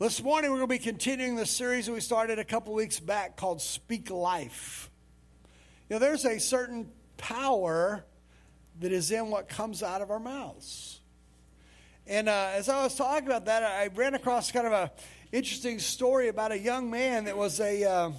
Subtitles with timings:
[0.00, 3.00] This morning, we're going to be continuing the series that we started a couple weeks
[3.00, 4.92] back called Speak Life.
[5.88, 8.04] You know, there's a certain power
[8.78, 11.00] that is in what comes out of our mouths.
[12.06, 14.92] And uh, as I was talking about that, I ran across kind of a
[15.32, 18.12] interesting story about a young man that was a uh,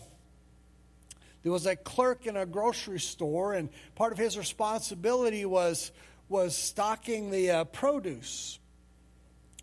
[1.43, 5.93] there was a clerk in a grocery store, and part of his responsibility was
[6.27, 8.58] was stocking the uh, produce.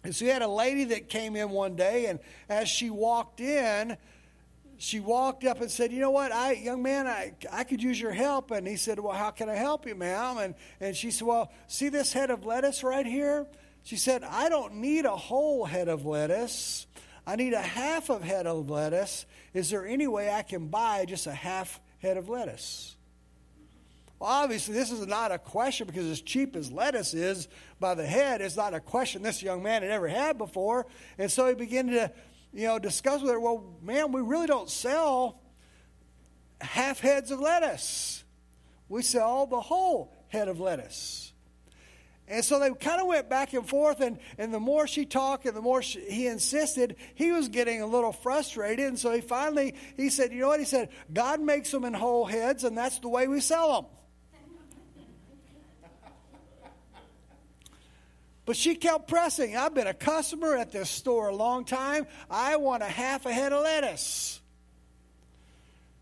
[0.06, 3.40] And so he had a lady that came in one day, and as she walked
[3.40, 3.96] in,
[4.78, 8.00] she walked up and said, You know what, I, young man, I, I could use
[8.00, 8.52] your help.
[8.52, 10.38] And he said, Well, how can I help you, ma'am?
[10.38, 13.48] And, and she said, Well, see this head of lettuce right here?
[13.82, 16.86] She said, I don't need a whole head of lettuce.
[17.26, 19.26] I need a half of head of lettuce.
[19.54, 22.95] Is there any way I can buy just a half head of lettuce?
[24.18, 27.48] Well, obviously, this is not a question because as cheap as lettuce is
[27.78, 30.86] by the head, it's not a question this young man had ever had before.
[31.18, 32.10] And so he began to,
[32.52, 35.40] you know, discuss with her, well, man, we really don't sell
[36.62, 38.24] half heads of lettuce.
[38.88, 41.32] We sell the whole head of lettuce.
[42.28, 45.46] And so they kind of went back and forth, and, and the more she talked
[45.46, 48.86] and the more she, he insisted, he was getting a little frustrated.
[48.86, 50.58] And so he finally, he said, you know what?
[50.58, 53.90] He said, God makes them in whole heads, and that's the way we sell them.
[58.46, 59.56] But she kept pressing.
[59.56, 62.06] I've been a customer at this store a long time.
[62.30, 64.40] I want a half a head of lettuce.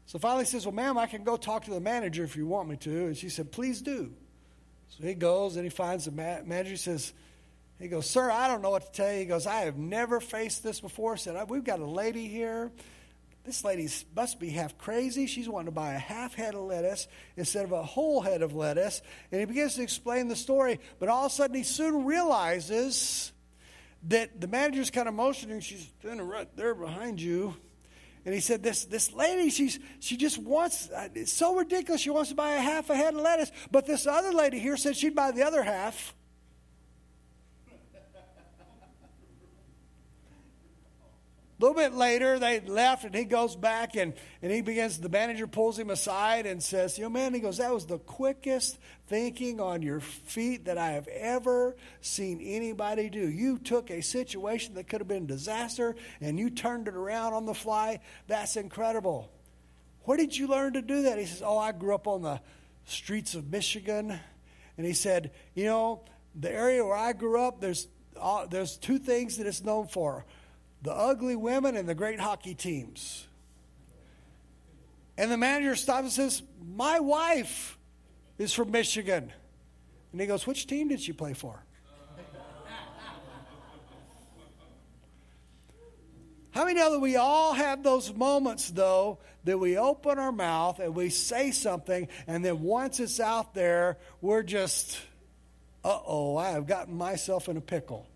[0.06, 2.68] So finally says, Well, ma'am, I can go talk to the manager if you want
[2.68, 3.06] me to.
[3.06, 4.12] And she said, Please do.
[4.90, 6.70] So he goes and he finds the manager.
[6.70, 7.12] He says,
[7.80, 9.20] he goes, Sir, I don't know what to tell you.
[9.20, 11.16] He goes, I have never faced this before.
[11.16, 12.70] Said, We've got a lady here
[13.44, 15.26] this lady must be half crazy.
[15.26, 17.06] She's wanting to buy a half head of lettuce
[17.36, 19.02] instead of a whole head of lettuce.
[19.30, 23.32] And he begins to explain the story, but all of a sudden he soon realizes
[24.08, 25.60] that the manager's kind of motioning.
[25.60, 27.54] She's standing right there behind you.
[28.26, 30.88] And he said, "This this lady, she's she just wants.
[31.14, 32.00] It's so ridiculous.
[32.00, 34.78] She wants to buy a half a head of lettuce, but this other lady here
[34.78, 36.14] said she'd buy the other half."
[41.56, 45.08] A little bit later, they left, and he goes back and, and he begins, the
[45.08, 48.76] manager pulls him aside and says, You know, man, he goes, That was the quickest
[49.06, 53.28] thinking on your feet that I have ever seen anybody do.
[53.28, 57.46] You took a situation that could have been disaster and you turned it around on
[57.46, 58.00] the fly.
[58.26, 59.30] That's incredible.
[60.02, 61.20] Where did you learn to do that?
[61.20, 62.40] He says, Oh, I grew up on the
[62.84, 64.18] streets of Michigan.
[64.76, 66.04] And he said, You know,
[66.34, 67.86] the area where I grew up, there's,
[68.20, 70.24] uh, there's two things that it's known for
[70.84, 73.26] the ugly women and the great hockey teams.
[75.16, 77.78] And the manager stops and says, My wife
[78.38, 79.32] is from Michigan.
[80.12, 81.64] And he goes, Which team did she play for?
[86.50, 90.78] How many know that we all have those moments, though, that we open our mouth
[90.78, 95.00] and we say something, and then once it's out there, we're just,
[95.82, 98.06] uh oh, I have gotten myself in a pickle.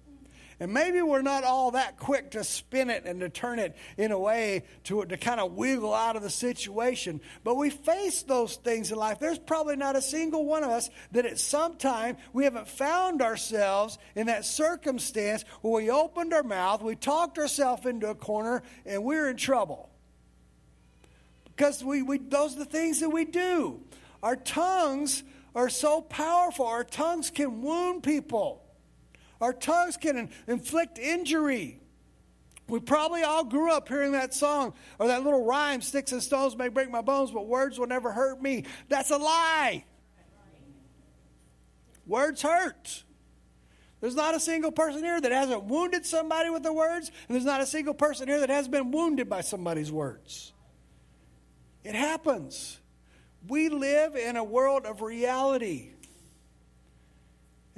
[0.60, 4.10] And maybe we're not all that quick to spin it and to turn it in
[4.10, 7.20] a way to, to kind of wiggle out of the situation.
[7.44, 9.20] But we face those things in life.
[9.20, 13.22] There's probably not a single one of us that at some time we haven't found
[13.22, 18.62] ourselves in that circumstance where we opened our mouth, we talked ourselves into a corner,
[18.84, 19.90] and we're in trouble.
[21.44, 23.80] Because we, we, those are the things that we do.
[24.24, 25.22] Our tongues
[25.54, 28.64] are so powerful, our tongues can wound people.
[29.40, 31.80] Our tongues can inflict injury.
[32.68, 36.56] We probably all grew up hearing that song or that little rhyme sticks and stones
[36.56, 38.64] may break my bones, but words will never hurt me.
[38.88, 39.84] That's a lie.
[42.06, 43.04] Words hurt.
[44.00, 47.44] There's not a single person here that hasn't wounded somebody with their words, and there's
[47.44, 50.52] not a single person here that has been wounded by somebody's words.
[51.82, 52.78] It happens.
[53.46, 55.90] We live in a world of reality.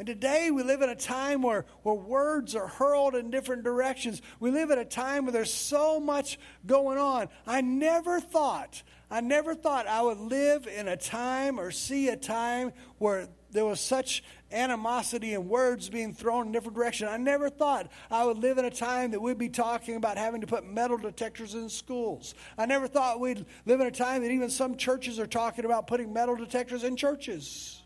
[0.01, 4.23] And today we live in a time where, where words are hurled in different directions.
[4.39, 7.29] We live in a time where there's so much going on.
[7.47, 12.17] I never thought, I never thought I would live in a time or see a
[12.17, 17.11] time where there was such animosity and words being thrown in different directions.
[17.11, 20.41] I never thought I would live in a time that we'd be talking about having
[20.41, 22.35] to put metal detectors in schools.
[22.57, 25.87] I never thought we'd live in a time that even some churches are talking about
[25.87, 27.80] putting metal detectors in churches.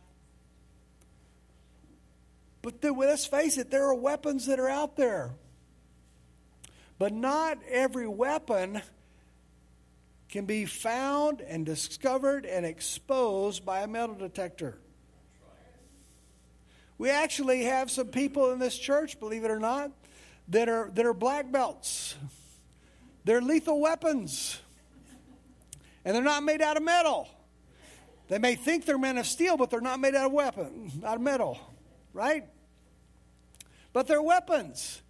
[2.65, 5.33] But the, let's face it, there are weapons that are out there.
[6.99, 8.81] But not every weapon
[10.31, 14.79] can be found and discovered and exposed by a metal detector.
[16.97, 19.91] We actually have some people in this church, believe it or not,
[20.49, 22.15] that are, that are black belts.
[23.25, 24.59] They're lethal weapons.
[26.03, 27.29] And they're not made out of metal.
[28.29, 31.17] They may think they're made of steel, but they're not made out of weapon, out
[31.17, 31.61] of metal,
[32.15, 32.47] right?
[33.95, 35.01] But they're weapons.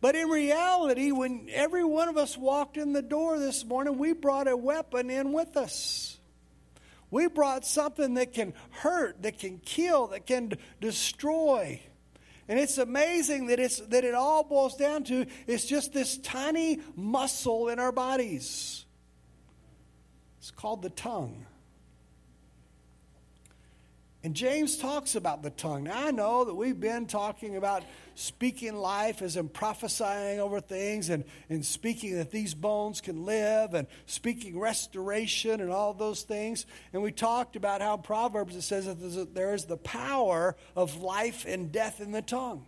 [0.00, 4.12] But in reality, when every one of us walked in the door this morning, we
[4.12, 6.18] brought a weapon in with us.
[7.10, 11.80] We brought something that can hurt, that can kill, that can destroy.
[12.48, 16.80] And it's amazing that, it's, that it all boils down to it's just this tiny
[16.96, 18.84] muscle in our bodies.
[20.38, 21.46] It's called the tongue.
[24.24, 25.84] And James talks about the tongue.
[25.84, 31.10] Now, I know that we've been talking about speaking life as in prophesying over things
[31.10, 36.66] and, and speaking that these bones can live and speaking restoration and all those things.
[36.92, 41.44] And we talked about how Proverbs it says that there is the power of life
[41.46, 42.66] and death in the tongue.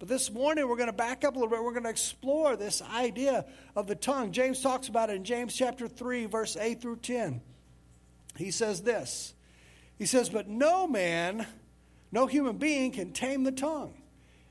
[0.00, 1.62] But this morning we're going to back up a little bit.
[1.62, 3.44] We're going to explore this idea
[3.76, 4.32] of the tongue.
[4.32, 7.42] James talks about it in James chapter 3, verse 8 through 10.
[8.36, 9.34] He says this.
[9.98, 11.46] He says, But no man,
[12.12, 13.94] no human being can tame the tongue.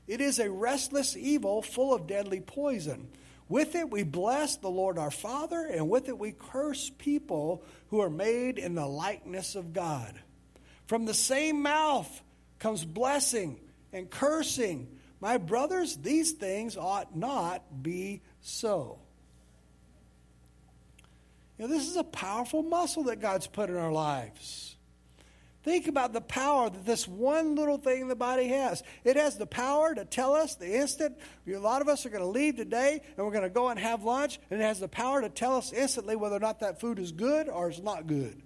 [0.06, 3.08] It is a restless evil full of deadly poison.
[3.48, 8.00] With it we bless the Lord our Father, and with it we curse people who
[8.00, 10.14] are made in the likeness of God.
[10.86, 12.22] From the same mouth
[12.58, 13.60] comes blessing
[13.92, 14.88] and cursing.
[15.20, 18.98] My brothers, these things ought not be so.
[21.58, 24.76] You know, this is a powerful muscle that God's put in our lives.
[25.62, 28.82] Think about the power that this one little thing in the body has.
[29.04, 32.22] It has the power to tell us the instant a lot of us are going
[32.22, 34.88] to leave today and we're going to go and have lunch, and it has the
[34.88, 38.06] power to tell us instantly whether or not that food is good or it's not
[38.06, 38.40] good.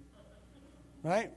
[1.03, 1.31] Right?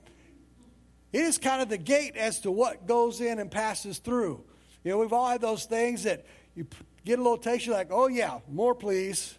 [1.13, 4.43] It is kind of the gate as to what goes in and passes through.
[4.83, 6.67] You know, we've all had those things that you
[7.05, 9.37] get a little taste, you're like, oh yeah, more please.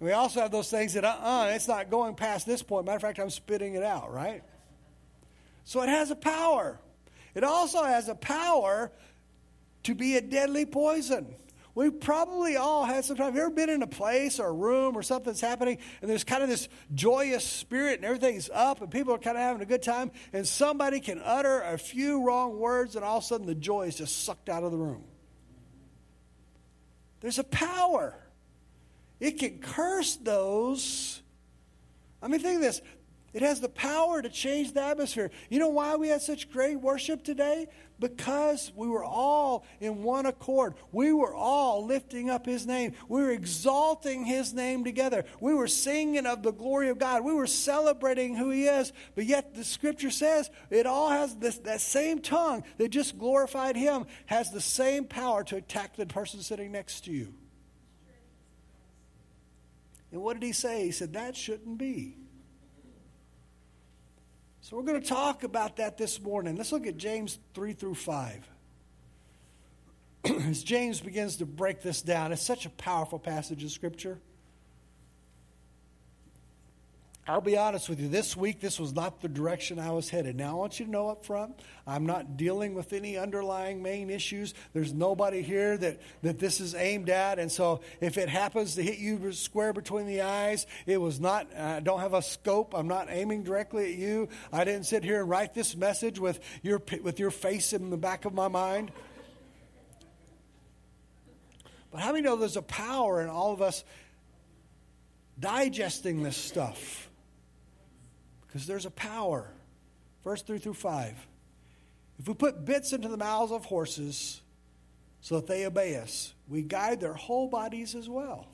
[0.00, 2.62] And we also have those things that, uh uh-uh, uh, it's not going past this
[2.62, 2.86] point.
[2.86, 4.42] Matter of fact, I'm spitting it out, right?
[5.66, 6.78] So it has a power.
[7.34, 8.92] It also has a power
[9.82, 11.34] to be a deadly poison.
[11.74, 13.26] We probably all had some time.
[13.26, 16.22] Have you ever been in a place or a room or something's happening and there's
[16.22, 19.66] kind of this joyous spirit and everything's up and people are kind of having a
[19.66, 23.44] good time and somebody can utter a few wrong words and all of a sudden
[23.44, 25.02] the joy is just sucked out of the room?
[27.20, 28.16] There's a power.
[29.18, 31.20] It can curse those.
[32.22, 32.80] I mean, think of this.
[33.36, 35.30] It has the power to change the atmosphere.
[35.50, 37.66] You know why we had such great worship today?
[38.00, 40.72] Because we were all in one accord.
[40.90, 42.94] We were all lifting up His name.
[43.10, 45.26] We were exalting His name together.
[45.38, 47.24] We were singing of the glory of God.
[47.24, 48.94] We were celebrating who He is.
[49.14, 53.76] But yet the Scripture says it all has this, that same tongue that just glorified
[53.76, 57.34] Him has the same power to attack the person sitting next to you.
[60.10, 60.84] And what did He say?
[60.84, 62.16] He said, That shouldn't be.
[64.68, 66.56] So we're going to talk about that this morning.
[66.56, 68.48] Let's look at James 3 through 5.
[70.24, 74.18] As James begins to break this down, it's such a powerful passage of Scripture.
[77.28, 80.36] I'll be honest with you, this week, this was not the direction I was headed.
[80.36, 84.10] Now, I want you to know up front, I'm not dealing with any underlying main
[84.10, 84.54] issues.
[84.72, 87.40] There's nobody here that, that this is aimed at.
[87.40, 91.52] And so, if it happens to hit you square between the eyes, it was not,
[91.56, 92.74] I don't have a scope.
[92.76, 94.28] I'm not aiming directly at you.
[94.52, 97.96] I didn't sit here and write this message with your, with your face in the
[97.96, 98.92] back of my mind.
[101.90, 103.82] But how many know there's a power in all of us
[105.40, 107.10] digesting this stuff?
[108.56, 109.52] Because there's a power.
[110.24, 111.26] Verse 3 through 5.
[112.18, 114.40] If we put bits into the mouths of horses
[115.20, 118.48] so that they obey us, we guide their whole bodies as well.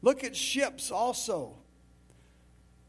[0.00, 1.58] Look at ships also.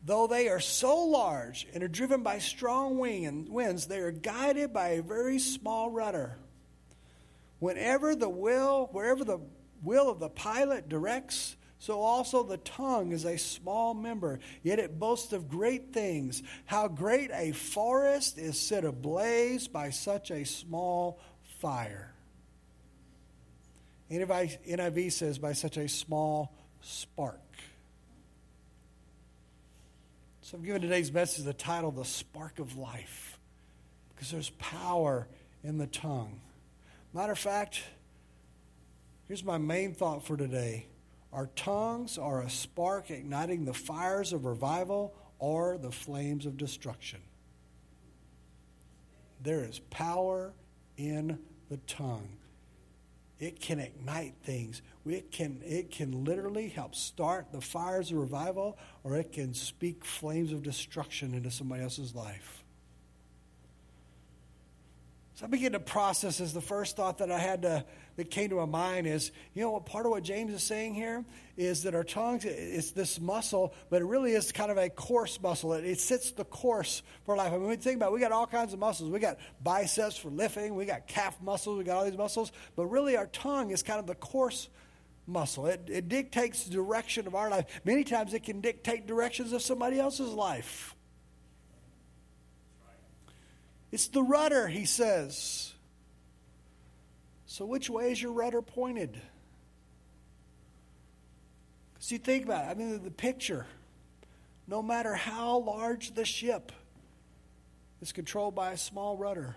[0.05, 4.91] Though they are so large and are driven by strong winds, they are guided by
[4.91, 6.37] a very small rudder.
[7.59, 9.41] Whenever the will, wherever the
[9.83, 14.97] will of the pilot directs, so also the tongue is a small member, yet it
[14.97, 16.41] boasts of great things.
[16.63, 21.19] How great a forest is set ablaze by such a small
[21.59, 22.13] fire.
[24.09, 27.41] NIV says by such a small spark.
[30.39, 33.37] So I've given today's message the title, The Spark of Life,
[34.15, 35.27] because there's power
[35.65, 36.39] in the tongue.
[37.13, 37.83] Matter of fact,
[39.27, 40.85] here's my main thought for today
[41.33, 47.19] our tongues are a spark igniting the fires of revival or the flames of destruction.
[49.41, 50.53] There is power
[50.95, 52.29] in the tongue.
[53.39, 54.81] it can ignite things.
[55.05, 60.05] It can, it can literally help start the fires of revival, or it can speak
[60.05, 62.62] flames of destruction into somebody else's life.
[65.43, 67.83] So I begin to process as the first thought that I had to,
[68.15, 70.93] that came to my mind is, you know what, part of what James is saying
[70.93, 71.25] here
[71.57, 75.41] is that our tongues, it's this muscle, but it really is kind of a coarse
[75.41, 75.73] muscle.
[75.73, 77.51] It, it sits the course for life.
[77.51, 79.09] I mean, we think about it, we got all kinds of muscles.
[79.09, 82.85] We got biceps for lifting, we got calf muscles, we got all these muscles, but
[82.85, 84.69] really our tongue is kind of the coarse
[85.27, 85.67] muscle.
[85.67, 87.65] It, it dictates the direction of our life.
[87.83, 90.92] Many times it can dictate directions of somebody else's life.
[93.93, 95.71] It's the rudder, he says.
[97.45, 99.21] So, which way is your rudder pointed?
[101.93, 103.67] Because you think about it, I mean, the picture,
[104.67, 106.71] no matter how large the ship,
[108.01, 109.55] is controlled by a small rudder.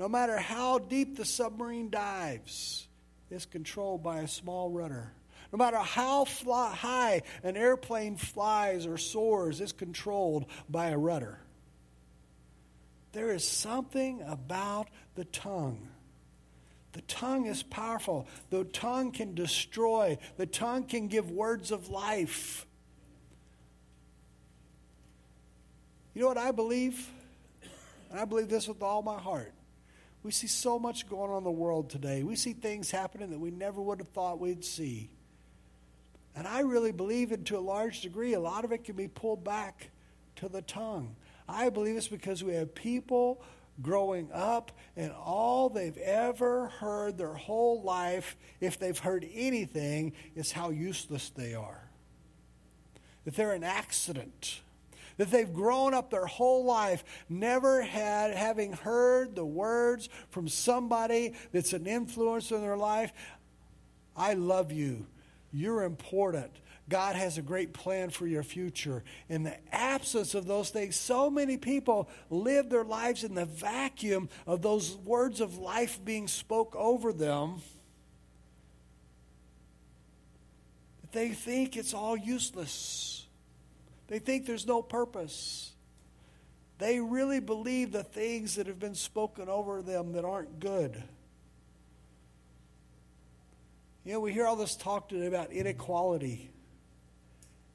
[0.00, 2.88] No matter how deep the submarine dives,
[3.30, 5.12] it's controlled by a small rudder.
[5.52, 11.38] No matter how fly, high an airplane flies or soars, it's controlled by a rudder.
[13.14, 15.88] There is something about the tongue.
[16.92, 18.26] The tongue is powerful.
[18.50, 20.18] The tongue can destroy.
[20.36, 22.66] The tongue can give words of life.
[26.12, 27.08] You know what I believe?
[28.10, 29.52] And I believe this with all my heart.
[30.24, 32.24] We see so much going on in the world today.
[32.24, 35.10] We see things happening that we never would have thought we'd see.
[36.34, 38.34] And I really believe and to a large degree.
[38.34, 39.90] A lot of it can be pulled back
[40.36, 41.14] to the tongue.
[41.48, 43.42] I believe it's because we have people
[43.82, 50.52] growing up and all they've ever heard their whole life, if they've heard anything, is
[50.52, 51.88] how useless they are.
[53.24, 54.60] That they're an accident.
[55.16, 61.34] That they've grown up their whole life never had, having heard the words from somebody
[61.52, 63.12] that's an influence in their life.
[64.16, 65.06] I love you.
[65.52, 66.50] You're important.
[66.88, 69.02] God has a great plan for your future.
[69.28, 74.28] In the absence of those things, so many people live their lives in the vacuum
[74.46, 77.62] of those words of life being spoke over them.
[81.12, 83.26] They think it's all useless.
[84.08, 85.72] They think there's no purpose.
[86.78, 91.02] They really believe the things that have been spoken over them that aren't good.
[94.04, 96.50] You know, we hear all this talk today about inequality.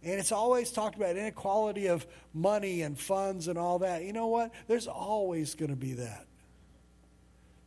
[0.02, 4.04] And it's always talked about inequality of money and funds and all that.
[4.04, 4.52] You know what?
[4.68, 6.26] There's always going to be that.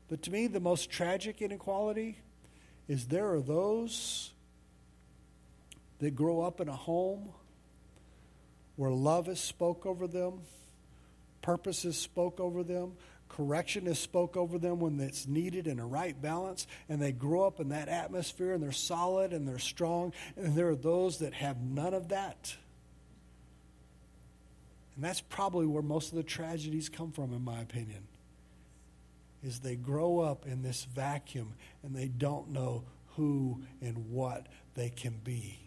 [0.08, 2.18] But to me, the most tragic inequality
[2.88, 4.32] is there are those
[6.00, 7.30] that grow up in a home
[8.76, 10.40] where love is spoke over them,
[11.42, 12.92] purpose is spoke over them,
[13.36, 17.46] correction is spoke over them when it's needed in a right balance, and they grow
[17.46, 20.12] up in that atmosphere and they're solid and they're strong.
[20.36, 22.54] And there are those that have none of that.
[24.94, 28.06] And that's probably where most of the tragedies come from, in my opinion.
[29.42, 32.84] Is they grow up in this vacuum and they don't know
[33.16, 35.58] who and what they can be.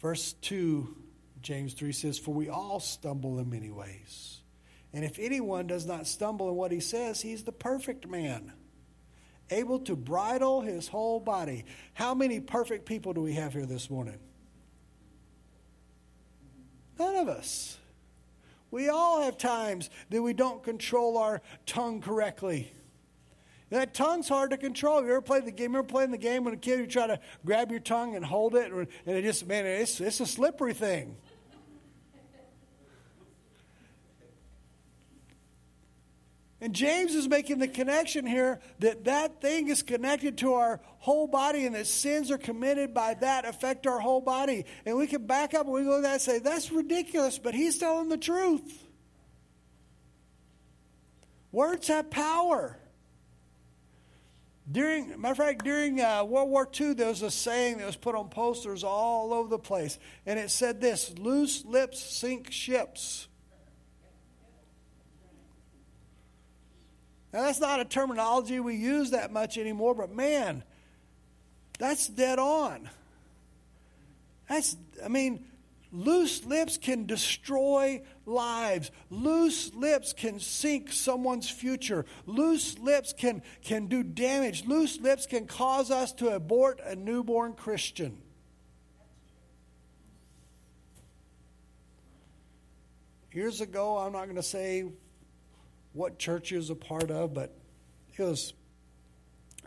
[0.00, 0.96] Verse 2
[1.42, 4.40] James 3 says, For we all stumble in many ways.
[4.92, 8.52] And if anyone does not stumble in what he says, he's the perfect man,
[9.50, 11.64] able to bridle his whole body.
[11.94, 14.18] How many perfect people do we have here this morning?
[16.98, 17.78] None of us.
[18.70, 22.72] We all have times that we don't control our tongue correctly.
[23.70, 25.02] That tongue's hard to control.
[25.02, 25.72] You ever played the game?
[25.72, 28.24] You ever playing the game when a kid you try to grab your tongue and
[28.24, 31.16] hold it, and it just man, it's it's a slippery thing.
[36.60, 41.26] And James is making the connection here that that thing is connected to our whole
[41.26, 44.66] body and that sins are committed by that affect our whole body.
[44.84, 47.78] And we can back up and we go that and say, that's ridiculous, but he's
[47.78, 48.86] telling the truth.
[51.50, 52.78] Words have power.
[54.70, 57.96] During, matter of fact, during uh, World War II, there was a saying that was
[57.96, 59.98] put on posters all over the place.
[60.26, 63.26] And it said this loose lips sink ships.
[67.32, 70.64] Now, that's not a terminology we use that much anymore, but man,
[71.78, 72.90] that's dead on.
[74.48, 75.44] That's, I mean,
[75.92, 78.90] loose lips can destroy lives.
[79.10, 82.04] Loose lips can sink someone's future.
[82.26, 84.66] Loose lips can, can do damage.
[84.66, 88.18] Loose lips can cause us to abort a newborn Christian.
[93.32, 94.86] Years ago, I'm not going to say
[95.92, 97.54] what church he was a part of, but
[98.16, 98.52] it was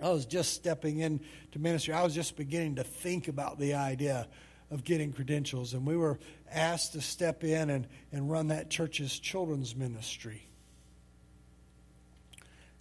[0.02, 1.94] I was just stepping into ministry.
[1.94, 4.28] I was just beginning to think about the idea
[4.72, 6.20] of getting credentials, and we were
[6.52, 10.48] asked to step in and, and run that church's children's ministry.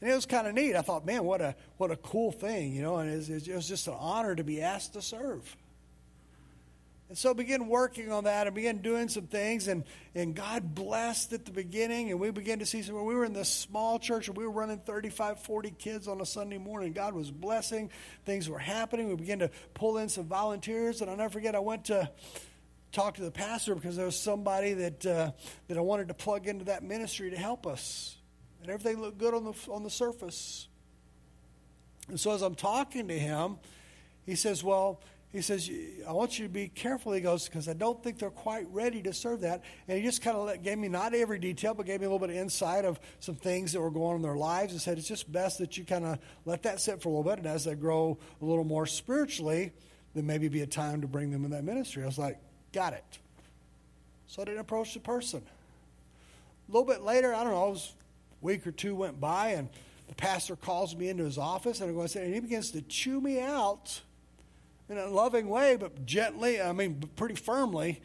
[0.00, 0.74] And it was kind of neat.
[0.74, 2.96] I thought, man, what a what a cool thing, you know.
[2.96, 5.56] And it was, it was just an honor to be asked to serve.
[7.12, 9.68] And so began working on that and began doing some things.
[9.68, 12.10] And, and God blessed at the beginning.
[12.10, 12.94] And we began to see some.
[13.04, 16.24] We were in this small church and we were running 35, 40 kids on a
[16.24, 16.94] Sunday morning.
[16.94, 17.90] God was blessing.
[18.24, 19.10] Things were happening.
[19.10, 21.02] We began to pull in some volunteers.
[21.02, 22.10] And I'll never forget, I went to
[22.92, 25.32] talk to the pastor because there was somebody that, uh,
[25.68, 28.16] that I wanted to plug into that ministry to help us.
[28.62, 30.66] And everything looked good on the, on the surface.
[32.08, 33.58] And so as I'm talking to him,
[34.24, 35.02] he says, Well,
[35.32, 35.70] he says,
[36.06, 37.12] I want you to be careful.
[37.12, 39.64] He goes, because I don't think they're quite ready to serve that.
[39.88, 42.26] And he just kind of gave me not every detail, but gave me a little
[42.26, 44.98] bit of insight of some things that were going on in their lives and said,
[44.98, 47.38] it's just best that you kind of let that sit for a little bit.
[47.38, 49.72] And as they grow a little more spiritually,
[50.14, 52.02] then maybe be a time to bring them in that ministry.
[52.02, 52.38] I was like,
[52.72, 53.18] got it.
[54.26, 55.42] So I didn't approach the person.
[56.68, 57.78] A little bit later, I don't know, a
[58.44, 59.70] week or two went by, and
[60.08, 62.70] the pastor calls me into his office, and, I'm going to say, and he begins
[62.72, 64.02] to chew me out
[64.92, 68.00] in a loving way, but gently, I mean, pretty firmly.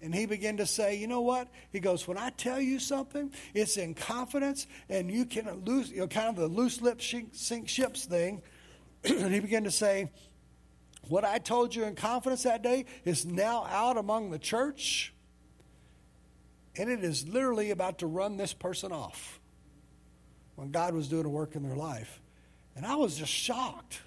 [0.00, 1.48] And he began to say, You know what?
[1.70, 6.00] He goes, When I tell you something, it's in confidence, and you can lose, you
[6.00, 8.42] know, kind of the loose lip sink ships thing.
[9.04, 10.10] and he began to say,
[11.08, 15.14] What I told you in confidence that day is now out among the church,
[16.76, 19.40] and it is literally about to run this person off
[20.56, 22.20] when God was doing a work in their life.
[22.76, 24.00] And I was just shocked.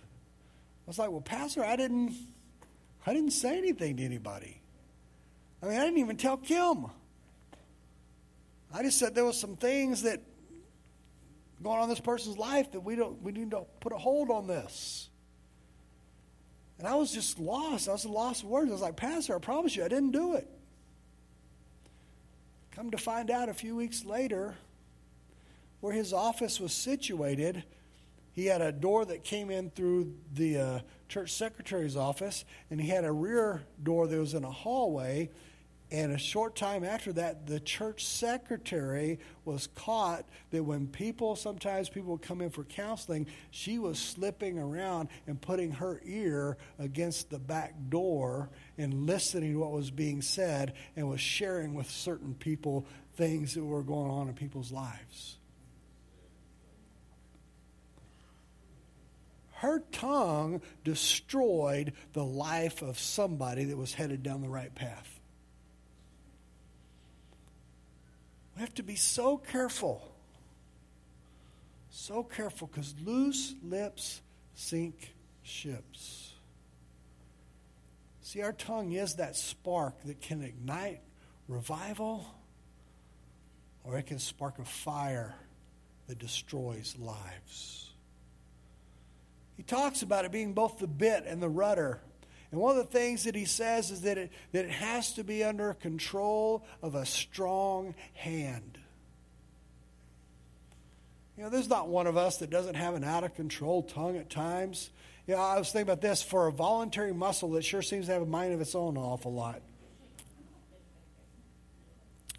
[0.87, 2.15] I was like, well, Pastor, I didn't,
[3.05, 4.61] I didn't say anything to anybody.
[5.61, 6.85] I mean, I didn't even tell Kim.
[8.73, 10.21] I just said there was some things that
[11.61, 14.29] going on in this person's life that we don't we need to put a hold
[14.29, 15.09] on this.
[16.77, 17.89] And I was just lost.
[17.89, 18.69] I was lost words.
[18.69, 20.47] I was like, Pastor, I promise you, I didn't do it.
[22.71, 24.55] Come to find out a few weeks later,
[25.81, 27.63] where his office was situated,
[28.37, 32.87] he had a door that came in through the uh, church secretary's office, and he
[32.87, 35.31] had a rear door that was in a hallway.
[35.89, 41.89] And a short time after that, the church secretary was caught that when people, sometimes
[41.89, 47.31] people would come in for counseling, she was slipping around and putting her ear against
[47.31, 52.35] the back door and listening to what was being said and was sharing with certain
[52.35, 55.36] people things that were going on in people's lives.
[59.57, 65.19] Her tongue destroyed the life of somebody that was headed down the right path.
[68.55, 70.01] We have to be so careful.
[71.89, 74.21] So careful because loose lips
[74.53, 76.33] sink ships.
[78.21, 81.01] See, our tongue is that spark that can ignite
[81.47, 82.27] revival
[83.83, 85.33] or it can spark a fire
[86.07, 87.86] that destroys lives.
[89.57, 91.99] He talks about it being both the bit and the rudder.
[92.51, 95.23] And one of the things that he says is that it, that it has to
[95.23, 98.77] be under control of a strong hand.
[101.35, 104.17] You know, there's not one of us that doesn't have an out of control tongue
[104.17, 104.91] at times.
[105.27, 108.13] You know, I was thinking about this for a voluntary muscle that sure seems to
[108.13, 109.61] have a mind of its own an awful lot.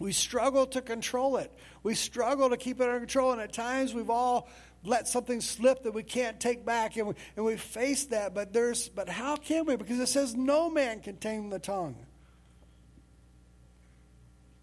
[0.00, 1.52] We struggle to control it.
[1.82, 4.48] We struggle to keep it under control, and at times we've all
[4.84, 8.34] let something slip that we can't take back and we, and we face that.
[8.34, 9.76] But there's but how can we?
[9.76, 11.96] Because it says no man can tame the tongue.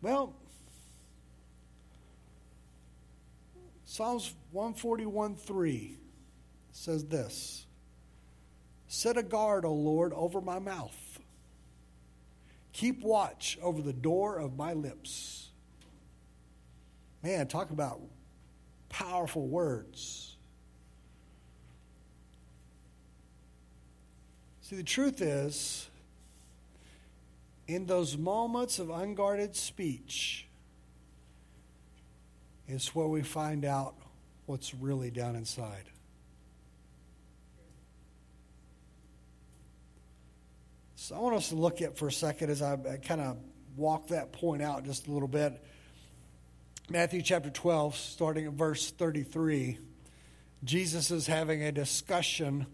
[0.02, 0.36] Well
[3.88, 5.98] psalms 141 3
[6.72, 7.66] says this
[8.88, 11.20] set a guard o lord over my mouth.
[12.74, 15.50] Keep watch over the door of my lips.
[17.24, 18.02] Man talk about
[18.96, 20.38] powerful words.
[24.62, 25.90] See, the truth is,
[27.68, 30.48] in those moments of unguarded speech,
[32.70, 33.96] is where we find out
[34.46, 35.90] what's really down inside.
[40.96, 43.38] So I want us to look at for a second as I kind of
[43.76, 45.62] walk that point out just a little bit.
[46.88, 49.80] Matthew chapter 12, starting at verse 33,
[50.64, 52.68] Jesus is having a discussion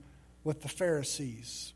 [0.44, 1.74] with the Pharisees.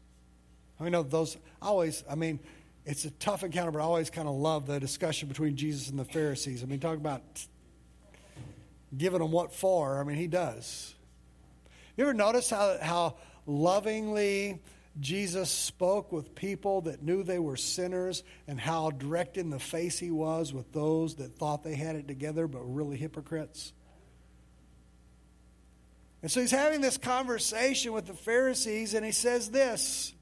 [0.77, 2.41] I know those, always, I mean,
[2.85, 5.97] it's a tough encounter, but I always kind of love the discussion between Jesus and
[5.97, 6.61] the Pharisees.
[6.61, 7.21] I mean, talk about
[8.97, 10.01] giving them what for.
[10.01, 10.93] I mean, he does.
[11.95, 14.59] You ever notice how, how lovingly
[14.99, 19.99] Jesus spoke with people that knew they were sinners and how direct in the face
[19.99, 23.73] he was with those that thought they had it together but were really hypocrites?
[26.21, 30.13] And so he's having this conversation with the Pharisees and he says this.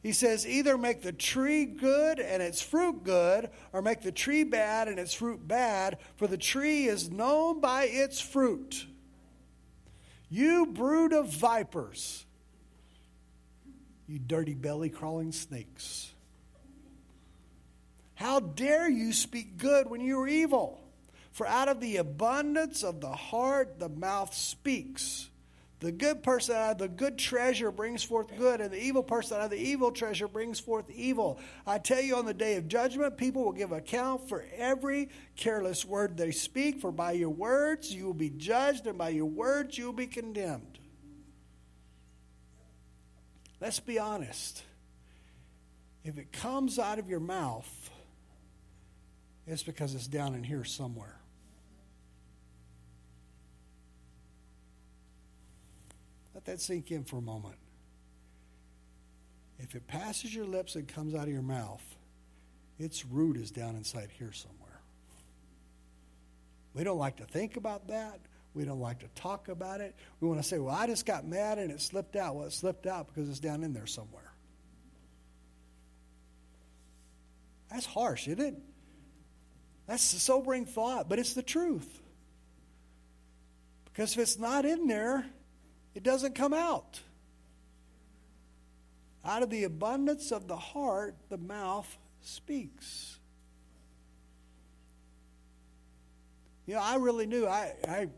[0.00, 4.44] He says, either make the tree good and its fruit good, or make the tree
[4.44, 8.86] bad and its fruit bad, for the tree is known by its fruit.
[10.30, 12.24] You brood of vipers
[14.08, 16.10] you dirty belly crawling snakes.
[18.14, 20.80] How dare you speak good when you are evil?
[21.30, 25.28] For out of the abundance of the heart, the mouth speaks.
[25.80, 29.36] The good person out of the good treasure brings forth good, and the evil person
[29.36, 31.38] out of the evil treasure brings forth evil.
[31.64, 35.84] I tell you, on the day of judgment, people will give account for every careless
[35.84, 39.78] word they speak, for by your words you will be judged, and by your words
[39.78, 40.77] you will be condemned.
[43.60, 44.62] Let's be honest.
[46.04, 47.90] If it comes out of your mouth,
[49.46, 51.16] it's because it's down in here somewhere.
[56.34, 57.56] Let that sink in for a moment.
[59.58, 61.82] If it passes your lips and comes out of your mouth,
[62.78, 64.80] its root is down inside here somewhere.
[66.74, 68.20] We don't like to think about that.
[68.58, 69.94] We don't like to talk about it.
[70.18, 72.34] We want to say, well, I just got mad and it slipped out.
[72.34, 74.32] Well, it slipped out because it's down in there somewhere.
[77.70, 78.56] That's harsh, isn't it?
[79.86, 82.02] That's a sobering thought, but it's the truth.
[83.84, 85.24] Because if it's not in there,
[85.94, 87.00] it doesn't come out.
[89.24, 93.20] Out of the abundance of the heart, the mouth speaks.
[96.66, 97.46] You know, I really knew.
[97.46, 98.08] I, I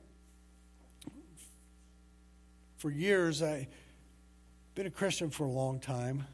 [2.81, 3.67] for years, I've
[4.75, 6.25] been a Christian for a long time,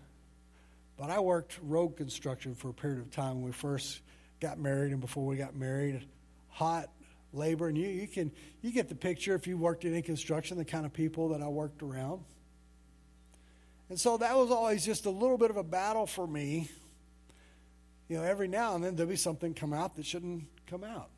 [0.97, 4.01] but I worked road construction for a period of time when we first
[4.39, 6.07] got married and before we got married.
[6.51, 6.89] Hot
[7.33, 8.31] labor, and you, you can
[8.63, 11.43] you get the picture if you worked in any construction, the kind of people that
[11.43, 12.23] I worked around.
[13.89, 16.71] And so that was always just a little bit of a battle for me.
[18.09, 21.11] You know, every now and then there'll be something come out that shouldn't come out.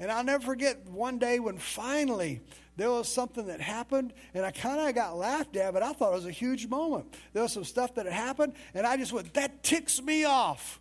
[0.00, 2.40] And I'll never forget one day when finally
[2.76, 6.12] there was something that happened, and I kind of got laughed at, but I thought
[6.12, 7.14] it was a huge moment.
[7.32, 10.80] There was some stuff that had happened, and I just went, that ticks me off.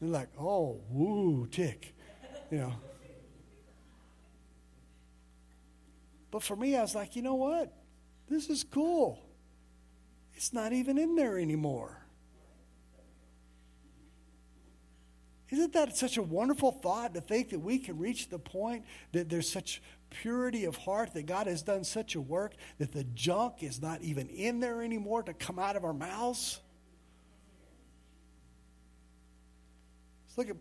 [0.00, 1.94] And like, oh, woo, tick.
[2.50, 2.74] You know.
[6.30, 7.72] But for me, I was like, you know what?
[8.28, 9.20] This is cool.
[10.34, 11.96] It's not even in there anymore.
[15.50, 19.28] Isn't that such a wonderful thought to think that we can reach the point that
[19.28, 23.62] there's such purity of heart that God has done such a work that the junk
[23.62, 26.60] is not even in there anymore to come out of our mouths?
[30.26, 30.56] Let's look at,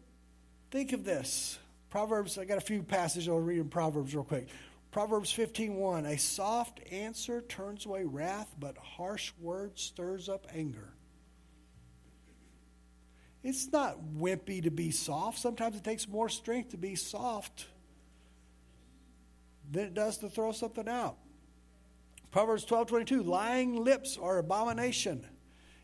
[0.71, 1.59] think of this.
[1.89, 4.47] Proverbs, I got a few passages I'll read in Proverbs real quick.
[4.91, 10.93] Proverbs 15:1 A soft answer turns away wrath, but harsh words stirs up anger.
[13.43, 15.39] It's not wimpy to be soft.
[15.39, 17.67] Sometimes it takes more strength to be soft
[19.69, 21.17] than it does to throw something out.
[22.31, 25.25] Proverbs 12 22, lying lips are abomination.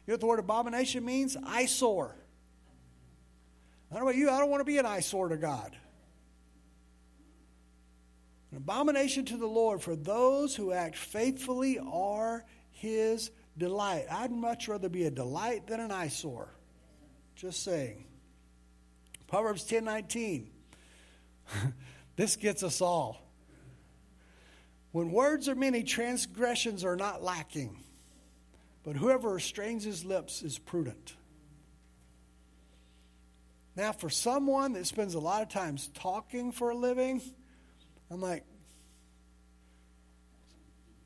[0.05, 1.35] You know what the word abomination means?
[1.35, 2.15] Eyesore.
[3.89, 5.75] I don't know about you, I don't want to be an eyesore to God.
[8.51, 14.05] An abomination to the Lord, for those who act faithfully are his delight.
[14.11, 16.49] I'd much rather be a delight than an eyesore.
[17.35, 18.05] Just saying.
[19.27, 20.51] Proverbs 10 19.
[22.15, 23.24] this gets us all.
[24.95, 27.83] When words are many, transgressions are not lacking.
[28.81, 31.17] But whoever restrains his lips is prudent.
[33.75, 37.21] Now, for someone that spends a lot of times talking for a living,
[38.09, 38.45] I'm like,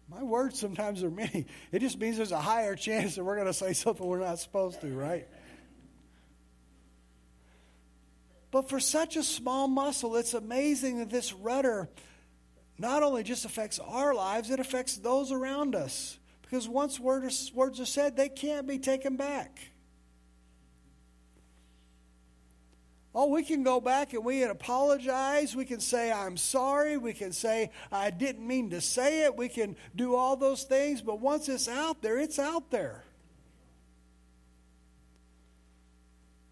[0.08, 1.48] my words sometimes are many.
[1.72, 4.38] It just means there's a higher chance that we're going to say something we're not
[4.38, 5.28] supposed to, right?
[8.52, 11.90] But for such a small muscle, it's amazing that this rudder
[12.80, 16.18] not only just affects our lives, it affects those around us.
[16.42, 19.60] Because once words, are said, they can't be taken back.
[23.14, 25.56] Oh, we can go back and we can apologize.
[25.56, 26.96] We can say, I'm sorry.
[26.96, 29.36] We can say, I didn't mean to say it.
[29.36, 31.02] We can do all those things.
[31.02, 33.04] But once it's out there, it's out there.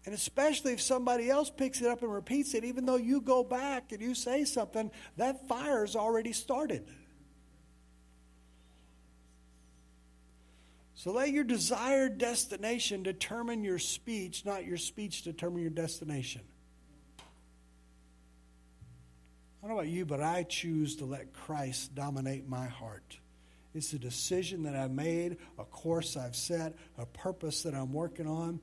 [0.08, 3.44] And especially if somebody else picks it up and repeats it, even though you go
[3.44, 6.88] back and you say something, that fire fire's already started.
[10.94, 16.40] So let your desired destination determine your speech, not your speech determine your destination.
[19.62, 23.18] I don't know about you, but I choose to let Christ dominate my heart.
[23.74, 28.26] It's a decision that I've made, a course I've set, a purpose that I'm working
[28.26, 28.58] on.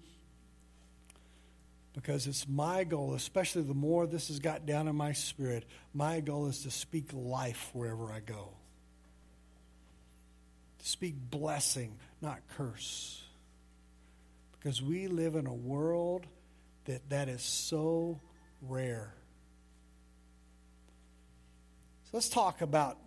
[1.96, 6.20] Because it's my goal, especially the more this has got down in my spirit, my
[6.20, 8.50] goal is to speak life wherever I go.
[10.80, 13.24] To speak blessing, not curse.
[14.52, 16.28] Because we live in a world
[16.84, 18.20] that that is so
[18.62, 19.14] rare.
[22.04, 22.98] So let's talk about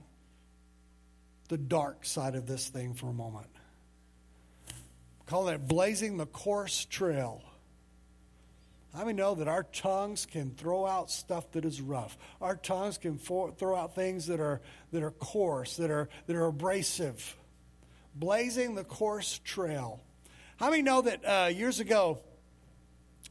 [1.49, 3.49] the dark side of this thing for a moment.
[5.27, 7.43] Call it blazing the course trail.
[8.95, 12.17] How many know that our tongues can throw out stuff that is rough?
[12.41, 14.61] Our tongues can for, throw out things that are,
[14.93, 17.37] that are coarse, that are, that are abrasive.
[18.15, 20.01] Blazing the course trail.
[20.57, 22.21] How many know that uh, years ago,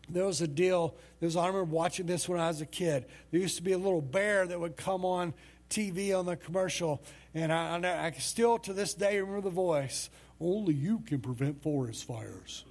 [0.09, 0.95] there was a deal.
[1.19, 3.05] There was, I remember watching this when I was a kid.
[3.31, 5.33] There used to be a little bear that would come on
[5.69, 10.73] TV on the commercial, and I, I, still to this day remember the voice only
[10.73, 12.63] you can prevent forest fires.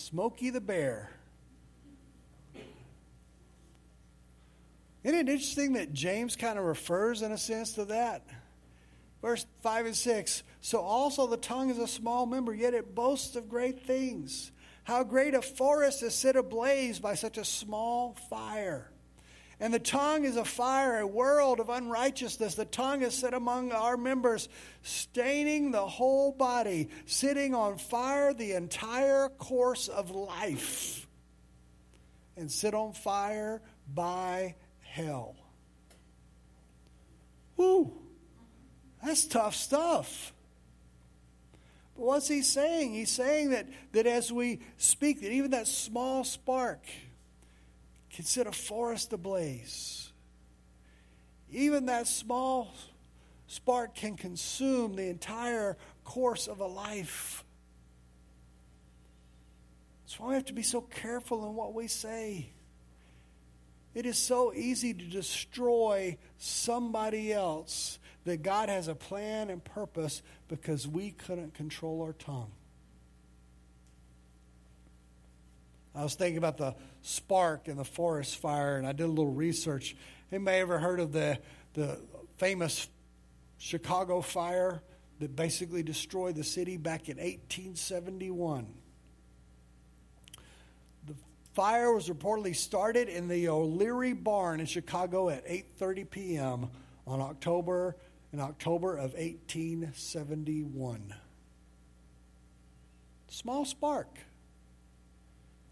[0.00, 1.10] Smokey the Bear.
[5.04, 8.26] Isn't it interesting that James kind of refers, in a sense, to that?
[9.22, 13.36] Verse 5 and 6 So also the tongue is a small member, yet it boasts
[13.36, 14.52] of great things.
[14.84, 18.90] How great a forest is set ablaze by such a small fire.
[19.60, 22.54] And the tongue is a fire, a world of unrighteousness.
[22.54, 24.48] The tongue is set among our members,
[24.82, 31.06] staining the whole body, sitting on fire the entire course of life,
[32.38, 33.60] and sit on fire
[33.94, 35.36] by hell.
[37.58, 37.92] Woo!
[39.04, 40.32] That's tough stuff.
[41.94, 42.94] But what's he saying?
[42.94, 46.80] He's saying that, that as we speak, that even that small spark,
[48.20, 50.12] can set a forest ablaze.
[51.50, 52.70] Even that small
[53.46, 57.42] spark can consume the entire course of a life.
[60.02, 62.50] That's why we have to be so careful in what we say.
[63.94, 70.20] It is so easy to destroy somebody else that God has a plan and purpose
[70.46, 72.50] because we couldn't control our tongue.
[75.94, 79.32] I was thinking about the spark in the forest fire, and I did a little
[79.32, 79.96] research.
[80.32, 81.38] Anybody ever heard of the,
[81.74, 81.98] the
[82.36, 82.88] famous
[83.58, 84.82] Chicago fire
[85.18, 88.66] that basically destroyed the city back in 1871?
[91.06, 91.14] The
[91.54, 96.70] fire was reportedly started in the O'Leary barn in Chicago at 8:30 p.m.
[97.06, 97.96] on October
[98.32, 101.14] in October of 1871.
[103.28, 104.18] Small spark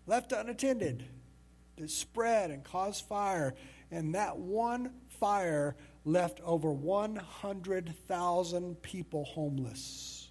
[0.06, 1.04] left unattended
[1.86, 3.54] spread and caused fire.
[3.90, 10.30] And that one fire left over 100,000 people homeless.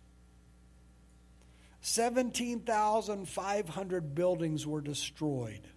[1.81, 5.67] 17,500 buildings were destroyed.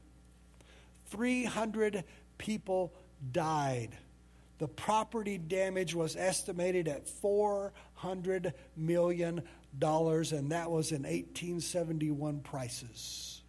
[1.07, 2.05] 300
[2.39, 2.93] people
[3.31, 3.97] died.
[4.59, 9.43] The property damage was estimated at $400 million,
[9.81, 13.40] and that was in 1871 prices.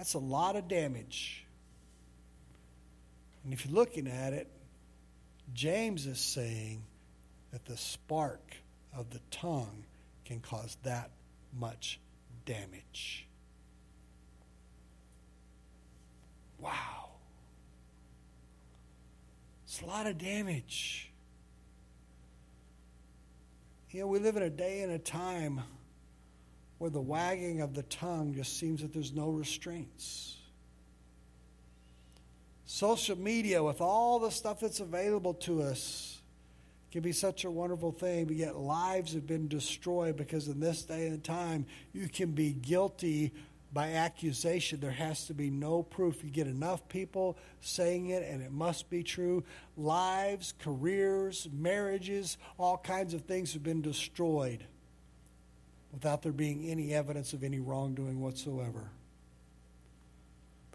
[0.00, 1.44] That's a lot of damage.
[3.44, 4.48] And if you're looking at it,
[5.52, 6.84] James is saying
[7.52, 8.40] that the spark
[8.96, 9.84] of the tongue
[10.24, 11.10] can cause that
[11.52, 12.00] much
[12.46, 13.26] damage.
[16.58, 17.10] Wow.
[19.66, 21.12] It's a lot of damage.
[23.90, 25.60] You know, we live in a day and a time
[26.80, 30.38] where the wagging of the tongue just seems that there's no restraints.
[32.64, 36.22] Social media, with all the stuff that's available to us,
[36.90, 40.82] can be such a wonderful thing, but yet lives have been destroyed because in this
[40.84, 43.34] day and time, you can be guilty
[43.74, 44.80] by accusation.
[44.80, 46.24] There has to be no proof.
[46.24, 49.44] You get enough people saying it, and it must be true.
[49.76, 54.64] Lives, careers, marriages, all kinds of things have been destroyed
[55.92, 58.90] without there being any evidence of any wrongdoing whatsoever.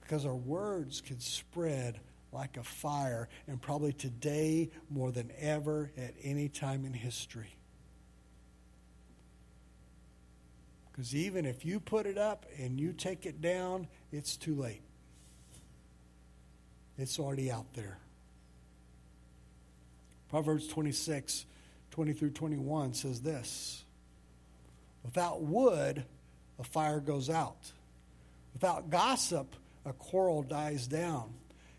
[0.01, 1.99] Because our words can spread
[2.35, 7.55] like a fire, and probably today more than ever at any time in history.
[10.91, 14.81] Because even if you put it up and you take it down, it's too late.
[16.97, 17.97] It's already out there.
[20.29, 21.45] Proverbs 26,
[21.91, 23.84] 20 through 21 says this
[25.05, 26.03] Without wood,
[26.59, 27.71] a fire goes out.
[28.53, 31.31] Without gossip, a quarrel dies down.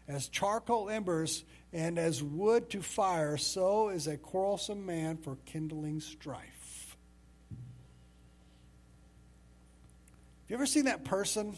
[0.06, 6.00] As charcoal embers and as wood to fire, so is a quarrelsome man for kindling
[6.00, 6.96] strife.
[7.50, 11.56] Have you ever seen that person?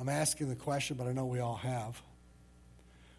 [0.00, 2.02] I'm asking the question, but I know we all have.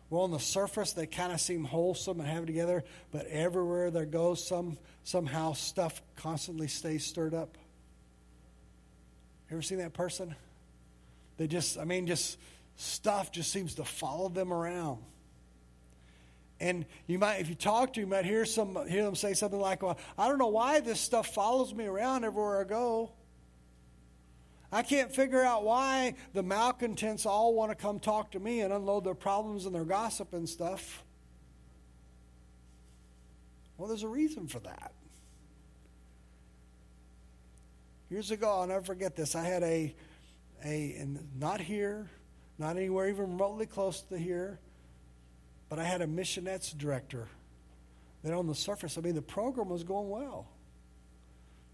[0.10, 3.92] Well, on the surface, they kind of seem wholesome and have it together, but everywhere
[3.92, 7.58] they go, some somehow stuff constantly stays stirred up.
[9.50, 10.36] You ever seen that person?
[11.38, 12.38] They just, I mean, just
[12.76, 15.00] stuff just seems to follow them around.
[16.60, 19.60] And you might, if you talk to, you might hear some, hear them say something
[19.60, 23.12] like, "Well, I don't know why this stuff follows me around everywhere I go."
[24.72, 28.72] I can't figure out why the malcontents all want to come talk to me and
[28.72, 31.04] unload their problems and their gossip and stuff.
[33.78, 34.94] Well, there's a reason for that.
[38.10, 39.36] Years ago, I'll never forget this.
[39.36, 39.96] I had a,
[40.64, 42.10] a and not here,
[42.58, 44.60] not anywhere even remotely close to here,
[45.70, 47.28] but I had a missionettes director
[48.24, 50.48] that on the surface, I mean, the program was going well.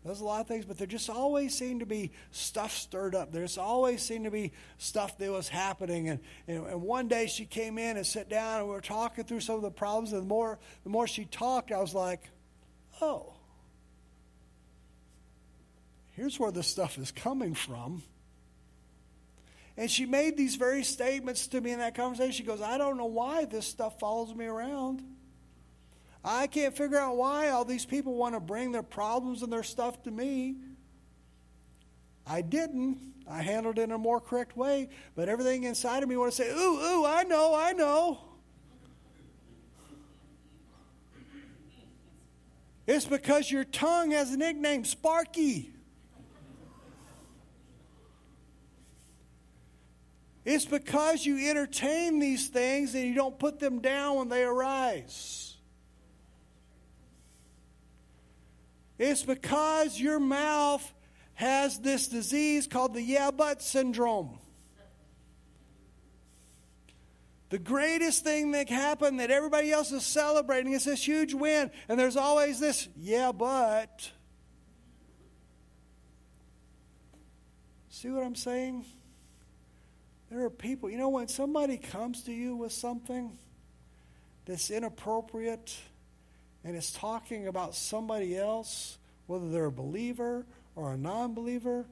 [0.05, 3.31] There's a lot of things, but there just always seemed to be stuff stirred up.
[3.31, 6.09] There's always seemed to be stuff that was happening.
[6.09, 9.23] And, and, and, one day she came in and sat down, and we were talking
[9.23, 10.13] through some of the problems.
[10.13, 12.29] And the more, the more she talked, I was like,
[13.01, 13.33] oh,
[16.11, 18.03] here's where this stuff is coming from.
[19.75, 22.31] And she made these very statements to me in that conversation.
[22.31, 25.01] She goes, I don't know why this stuff follows me around.
[26.27, 29.61] I can't figure out why all these people want to bring their problems and their
[29.61, 30.55] stuff to me.
[32.25, 33.13] I didn't.
[33.29, 36.35] I handled it in a more correct way, but everything inside of me want to
[36.35, 38.19] say, "Ooh, ooh, I know, I know."
[42.87, 45.71] It's because your tongue has a nickname, Sparky.
[50.43, 55.44] It's because you entertain these things and you don't put them down when they arise.
[58.97, 60.93] It's because your mouth
[61.33, 64.39] has this disease called the yeah but syndrome.
[67.49, 71.99] The greatest thing that happened that everybody else is celebrating is this huge win, and
[71.99, 74.11] there's always this yeah but.
[77.89, 78.85] See what I'm saying?
[80.29, 83.37] There are people, you know, when somebody comes to you with something
[84.45, 85.77] that's inappropriate,
[86.65, 88.97] and it's talking about somebody else,
[89.27, 91.85] whether they're a believer or a non believer,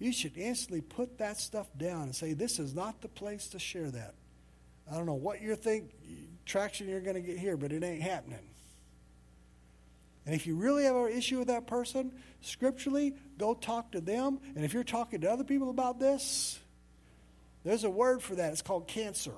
[0.00, 3.58] you should instantly put that stuff down and say, This is not the place to
[3.60, 4.14] share that.
[4.90, 5.90] I don't know what you think
[6.44, 8.40] traction you're going to get here, but it ain't happening.
[10.26, 14.40] And if you really have an issue with that person, scripturally, go talk to them.
[14.56, 16.58] And if you're talking to other people about this,
[17.64, 18.52] there's a word for that.
[18.52, 19.32] It's called cancer.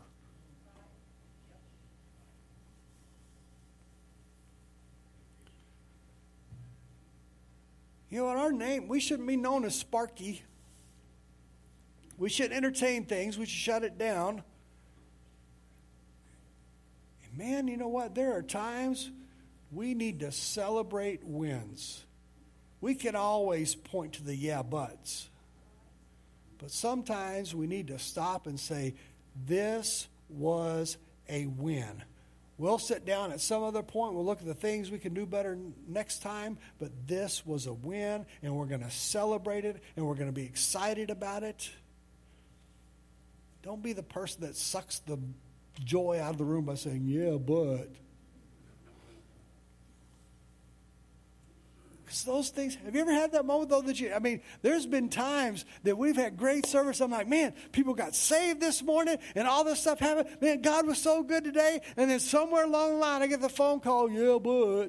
[8.10, 10.42] You know, in our name, we shouldn't be known as Sparky.
[12.18, 13.38] We should entertain things.
[13.38, 14.42] We should shut it down.
[17.24, 18.14] And man, you know what?
[18.16, 19.10] There are times
[19.70, 22.04] we need to celebrate wins.
[22.80, 25.28] We can always point to the yeah buts.
[26.58, 28.94] But sometimes we need to stop and say,
[29.46, 32.02] this was a win.
[32.60, 34.12] We'll sit down at some other point.
[34.12, 35.56] We'll look at the things we can do better
[35.88, 36.58] next time.
[36.78, 40.32] But this was a win, and we're going to celebrate it, and we're going to
[40.32, 41.70] be excited about it.
[43.62, 45.18] Don't be the person that sucks the
[45.82, 47.88] joy out of the room by saying, Yeah, but.
[52.10, 54.84] Because those things, have you ever had that moment though that you, I mean, there's
[54.84, 57.00] been times that we've had great service.
[57.00, 60.28] I'm like, man, people got saved this morning and all this stuff happened.
[60.40, 61.80] Man, God was so good today.
[61.96, 64.88] And then somewhere along the line, I get the phone call, yeah, but.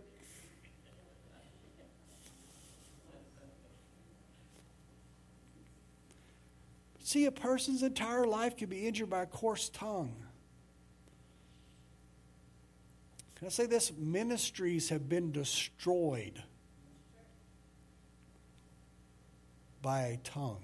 [7.04, 10.16] See, a person's entire life can be injured by a coarse tongue.
[13.36, 13.92] Can I say this?
[13.96, 16.42] Ministries have been destroyed
[19.82, 20.64] by a tongue.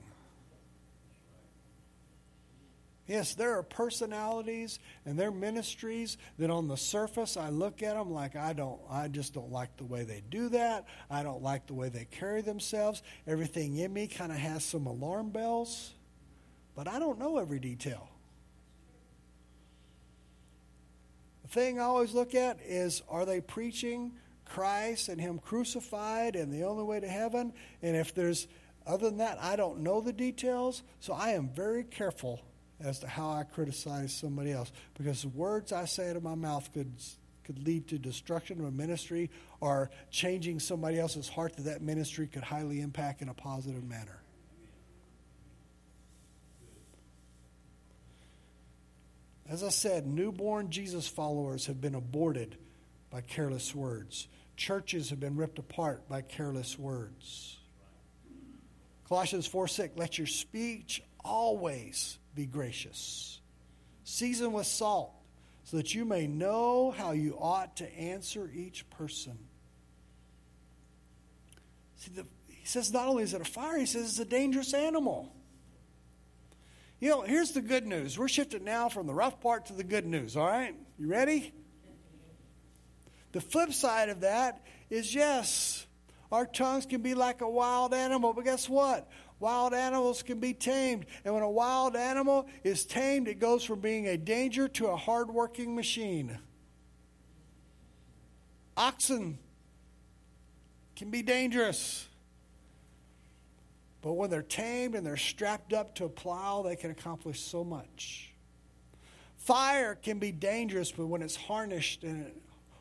[3.07, 8.11] Yes, there are personalities and their ministries that on the surface I look at them
[8.11, 10.85] like I don't I just don't like the way they do that.
[11.09, 13.01] I don't like the way they carry themselves.
[13.25, 15.93] Everything in me kind of has some alarm bells,
[16.75, 18.09] but I don't know every detail.
[21.43, 24.11] The thing I always look at is are they preaching
[24.43, 27.53] Christ and Him crucified and the only way to heaven?
[27.81, 28.47] And if there's,
[28.87, 30.83] other than that, I don't know the details.
[30.99, 32.41] So I am very careful
[32.79, 36.35] as to how I criticize somebody else because the words I say out of my
[36.35, 36.91] mouth could
[37.43, 39.29] could lead to destruction of a ministry
[39.61, 44.21] or changing somebody else's heart that that ministry could highly impact in a positive manner.
[49.49, 52.57] As I said, newborn Jesus followers have been aborted
[53.09, 54.27] by careless words.
[54.57, 57.56] Churches have been ripped apart by careless words.
[59.07, 63.39] Colossians 4 6, let your speech always be gracious,
[64.03, 65.11] seasoned with salt
[65.63, 69.37] so that you may know how you ought to answer each person.
[71.97, 74.73] See, the, he says not only is it a fire, he says it's a dangerous
[74.73, 75.33] animal.
[76.99, 78.17] You know, here's the good news.
[78.17, 80.75] We're shifting now from the rough part to the good news, all right?
[80.97, 81.53] You ready?
[83.31, 85.85] The flip side of that is yes,
[86.31, 89.09] our tongues can be like a wild animal, but guess what?
[89.39, 91.05] Wild animals can be tamed.
[91.23, 94.95] And when a wild animal is tamed, it goes from being a danger to a
[94.95, 96.37] hardworking machine.
[98.75, 99.37] Oxen
[100.95, 102.07] can be dangerous.
[104.01, 107.63] But when they're tamed and they're strapped up to a plow, they can accomplish so
[107.63, 108.33] much.
[109.37, 112.31] Fire can be dangerous, but when it's harnessed and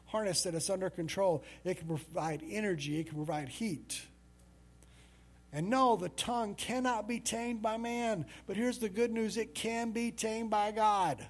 [0.06, 4.02] harnessed that is under control, it can provide energy, it can provide heat.
[5.52, 8.26] And no, the tongue cannot be tamed by man.
[8.46, 11.26] But here's the good news it can be tamed by God.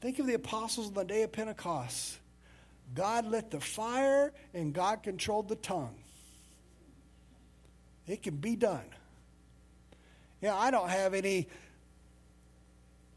[0.00, 2.18] Think of the apostles on the day of Pentecost.
[2.94, 5.96] God lit the fire and God controlled the tongue.
[8.06, 8.84] It can be done.
[10.42, 11.48] Yeah, I don't have any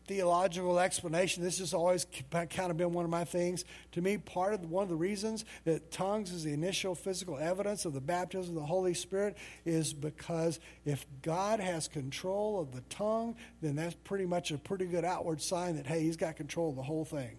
[0.07, 1.43] theological explanation.
[1.43, 3.65] This has always kind of been one of my things.
[3.91, 7.85] To me, part of one of the reasons that tongues is the initial physical evidence
[7.85, 12.81] of the baptism of the Holy Spirit is because if God has control of the
[12.89, 16.69] tongue, then that's pretty much a pretty good outward sign that, hey, He's got control
[16.69, 17.37] of the whole thing.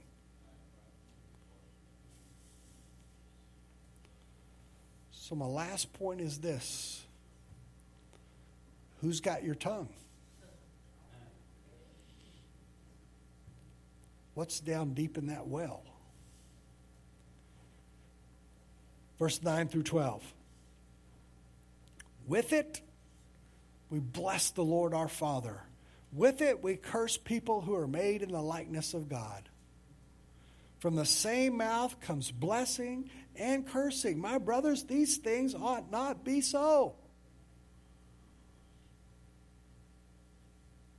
[5.10, 7.02] So, my last point is this
[9.00, 9.88] Who's got your tongue?
[14.38, 15.82] What's down deep in that well?
[19.18, 20.22] Verse 9 through 12.
[22.28, 22.80] With it,
[23.90, 25.60] we bless the Lord our Father.
[26.12, 29.48] With it, we curse people who are made in the likeness of God.
[30.78, 34.20] From the same mouth comes blessing and cursing.
[34.20, 36.94] My brothers, these things ought not be so.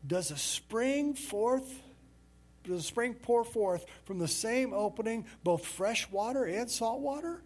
[0.05, 1.83] Does a spring forth
[2.65, 7.41] the spring pour forth from the same opening both fresh water and salt water?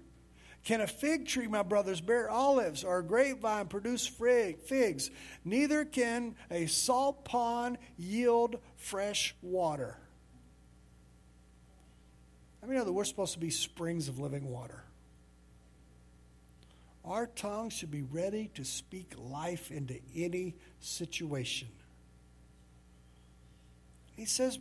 [0.64, 5.12] Can a fig tree, my brothers, bear olives, or a grapevine produce figs?
[5.44, 9.98] Neither can a salt pond yield fresh water.
[12.62, 14.84] I mean, know that we're supposed to be springs of living water.
[17.04, 21.68] Our tongue should be ready to speak life into any situation.
[24.16, 24.60] He says,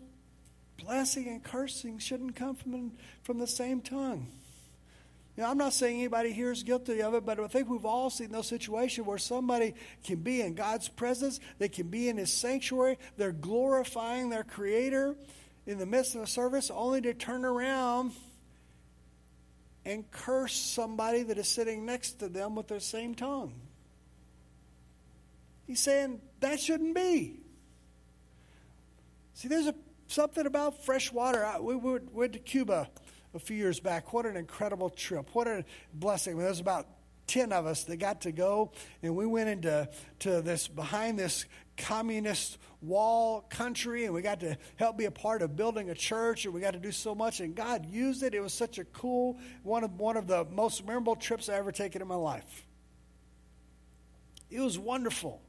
[0.85, 4.29] blessing and cursing shouldn't come from, from the same tongue.
[5.37, 8.11] Now, I'm not saying anybody here is guilty of it, but I think we've all
[8.11, 9.75] seen those situations where somebody
[10.05, 15.17] can be in God's presence, they can be in His sanctuary, they're glorifying their Creator
[15.67, 18.13] in the midst of a service, only to turn around
[19.85, 23.55] and curse somebody that is sitting next to them with their same tongue.
[25.67, 27.41] He's saying that shouldn't be.
[29.35, 29.75] See, there's a
[30.13, 31.49] something about fresh water.
[31.61, 32.89] We went to Cuba
[33.35, 34.13] a few years back.
[34.13, 35.31] What an incredible trip.
[35.33, 36.39] What a blessing.
[36.39, 36.87] There was about
[37.29, 39.89] 10 of us that got to go, and we went into
[40.21, 41.47] to this behind this
[41.79, 46.45] communist wall country, and we got to help be a part of building a church,
[46.45, 48.35] and we got to do so much, and God used it.
[48.35, 51.73] It was such a cool, one of, one of the most memorable trips I ever
[51.73, 52.67] taken in my life.
[54.51, 55.41] It was wonderful.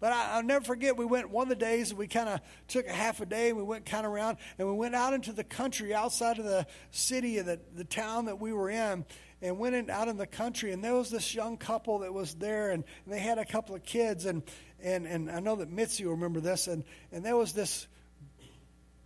[0.00, 2.86] But I, will never forget, we went one of the days, we kind of took
[2.86, 5.32] a half a day, and we went kind of around, and we went out into
[5.32, 9.04] the country outside of the city, of the, the town that we were in,
[9.42, 12.34] and went in, out in the country, and there was this young couple that was
[12.34, 14.42] there, and, and they had a couple of kids, and,
[14.80, 17.88] and, and I know that Mitzi will remember this, and, and there was this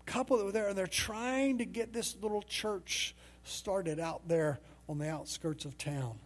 [0.05, 3.15] couple that were there, and they're trying to get this little church
[3.45, 6.19] started out there on the outskirts of town.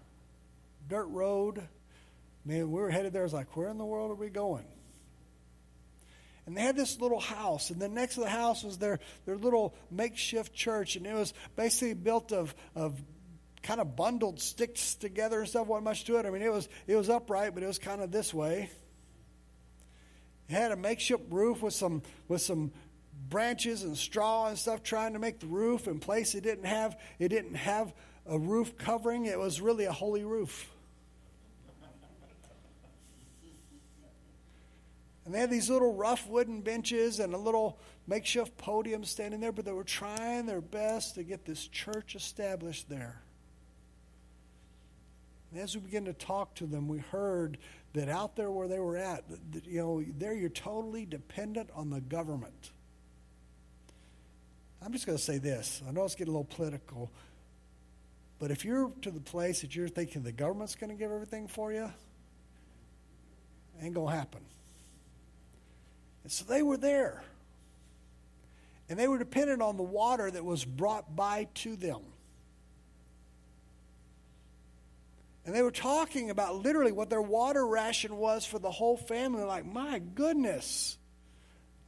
[0.88, 1.66] Dirt road,
[2.47, 3.22] Man, we were headed there.
[3.22, 4.64] I was like, where in the world are we going?
[6.47, 9.36] And they had this little house, and then next to the house was their, their
[9.36, 13.03] little makeshift church, and it was basically built of, of
[13.64, 15.66] kind of bundled sticks together and stuff.
[15.66, 16.24] wasn't much to it.
[16.24, 18.70] I mean, it was it was upright, but it was kind of this way.
[20.49, 22.70] It had a makeshift roof with some with some
[23.28, 26.36] branches and straw and stuff trying to make the roof in place.
[26.36, 27.92] It didn't have it didn't have
[28.24, 29.26] a roof covering.
[29.26, 30.70] It was really a holy roof.
[35.27, 39.51] And they had these little rough wooden benches and a little makeshift podium standing there,
[39.51, 43.20] but they were trying their best to get this church established there.
[45.51, 47.59] And as we began to talk to them, we heard
[47.95, 49.24] that out there where they were at,
[49.64, 52.70] you know, there you're totally dependent on the government.
[54.81, 55.83] I'm just going to say this.
[55.89, 57.11] I know it's getting a little political,
[58.39, 61.49] but if you're to the place that you're thinking the government's going to give everything
[61.49, 61.91] for you,
[63.83, 64.43] ain't going to happen.
[66.27, 67.22] And so they were there.
[68.89, 72.01] And they were dependent on the water that was brought by to them.
[75.45, 79.45] And they were talking about literally what their water ration was for the whole family.
[79.45, 80.99] Like, my goodness,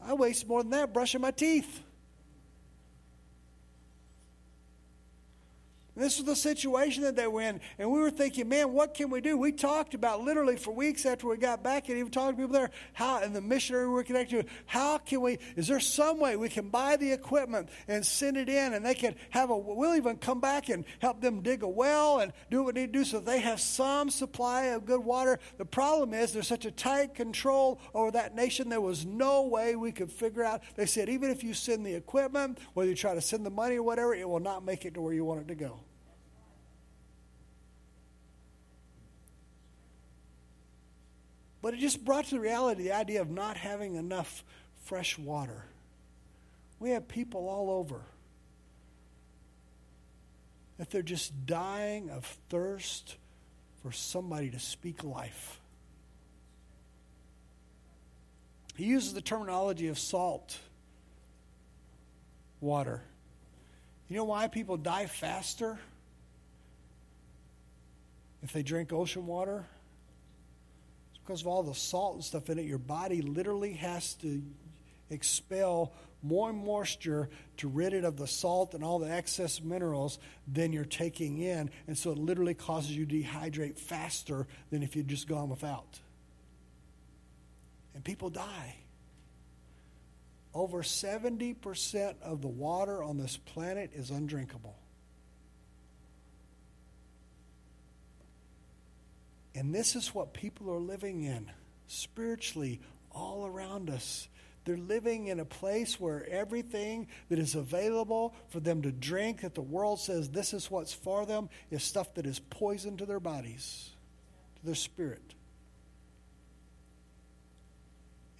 [0.00, 1.82] I waste more than that brushing my teeth.
[5.98, 7.60] This was the situation that they were in.
[7.78, 9.36] And we were thinking, man, what can we do?
[9.36, 12.52] We talked about literally for weeks after we got back and even talked to people
[12.52, 16.20] there, how, and the missionary we were connected to, how can we, is there some
[16.20, 19.56] way we can buy the equipment and send it in and they can have a,
[19.56, 22.92] we'll even come back and help them dig a well and do what they need
[22.92, 25.40] to do so they have some supply of good water.
[25.56, 29.74] The problem is there's such a tight control over that nation, there was no way
[29.74, 30.62] we could figure out.
[30.76, 33.76] They said, even if you send the equipment, whether you try to send the money
[33.76, 35.80] or whatever, it will not make it to where you want it to go.
[41.60, 44.44] But it just brought to the reality the idea of not having enough
[44.84, 45.64] fresh water.
[46.78, 48.02] We have people all over
[50.78, 53.16] that they're just dying of thirst
[53.82, 55.60] for somebody to speak life.
[58.76, 60.56] He uses the terminology of salt
[62.60, 63.02] water.
[64.08, 65.78] You know why people die faster
[68.42, 69.66] if they drink ocean water?
[71.28, 74.42] Because of all the salt and stuff in it, your body literally has to
[75.10, 80.18] expel more moisture to rid it of the salt and all the excess minerals
[80.50, 81.68] than you're taking in.
[81.86, 86.00] And so it literally causes you to dehydrate faster than if you'd just gone without.
[87.94, 88.76] And people die.
[90.54, 94.76] Over 70% of the water on this planet is undrinkable.
[99.54, 101.50] And this is what people are living in
[101.86, 102.80] spiritually
[103.10, 104.28] all around us.
[104.64, 109.54] They're living in a place where everything that is available for them to drink, that
[109.54, 113.20] the world says this is what's for them, is stuff that is poison to their
[113.20, 113.90] bodies,
[114.56, 115.34] to their spirit.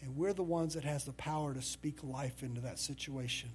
[0.03, 3.49] And we're the ones that has the power to speak life into that situation.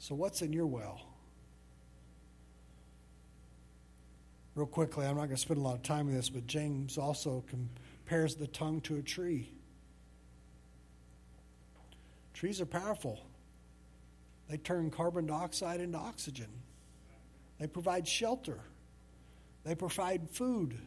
[0.00, 1.05] So what's in your well?
[4.56, 6.98] Real quickly, I'm not going to spend a lot of time on this, but James
[6.98, 9.52] also compares the tongue to a tree.
[12.32, 13.20] Trees are powerful.
[14.48, 16.48] They turn carbon dioxide into oxygen.
[17.60, 18.60] They provide shelter.
[19.64, 20.78] They provide food.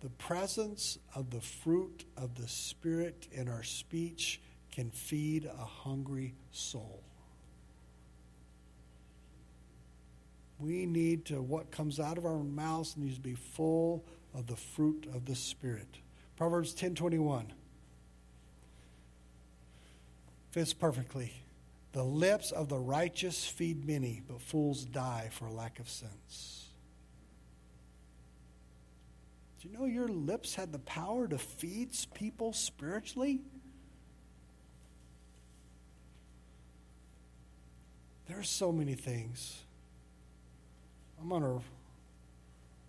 [0.00, 4.40] The presence of the fruit of the Spirit in our speech
[4.70, 7.02] can feed a hungry soul.
[10.58, 14.04] We need to, what comes out of our mouths needs to be full
[14.34, 15.98] of the fruit of the Spirit.
[16.36, 17.46] Proverbs 10.21
[20.50, 21.32] fits perfectly.
[21.92, 26.66] The lips of the righteous feed many, but fools die for lack of sense.
[29.60, 33.40] Do you know your lips had the power to feed people spiritually?
[38.28, 39.62] There are so many things.
[41.20, 41.60] I'm going to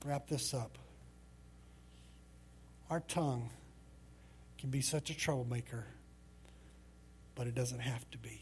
[0.07, 0.77] wrap this up.
[2.89, 3.49] Our tongue
[4.57, 5.85] can be such a troublemaker,
[7.35, 8.41] but it doesn't have to be.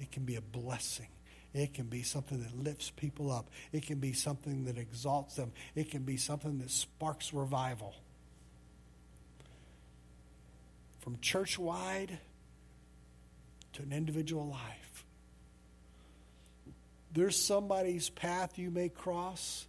[0.00, 1.08] It can be a blessing.
[1.52, 3.48] It can be something that lifts people up.
[3.72, 5.52] It can be something that exalts them.
[5.74, 7.94] It can be something that sparks revival.
[11.00, 12.18] From church wide
[13.74, 14.93] to an individual life
[17.14, 19.66] there's somebody's path you may cross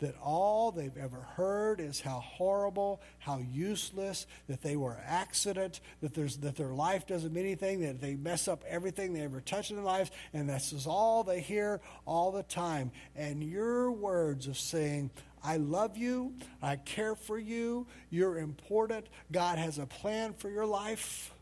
[0.00, 5.80] that all they've ever heard is how horrible, how useless, that they were an accident,
[6.02, 9.40] that, there's, that their life doesn't mean anything, that they mess up everything they ever
[9.40, 12.90] touch in their lives, and this is all they hear all the time.
[13.14, 15.10] And your words of saying,
[15.42, 20.66] I love you, I care for you, you're important, God has a plan for your
[20.66, 21.32] life,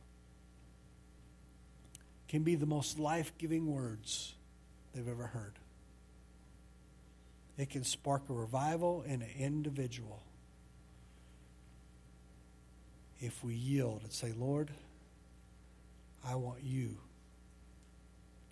[2.28, 4.34] can be the most life giving words
[4.94, 5.54] they've ever heard.
[7.58, 10.22] It can spark a revival in an individual
[13.20, 14.70] if we yield and say, Lord,
[16.26, 16.96] I want you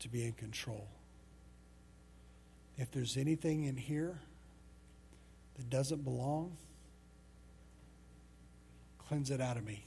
[0.01, 0.89] to be in control.
[2.77, 4.19] If there's anything in here
[5.57, 6.57] that doesn't belong,
[9.09, 9.85] cleanse it out of me.